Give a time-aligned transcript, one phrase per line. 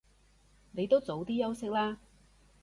[0.71, 1.99] 你都早啲休息啦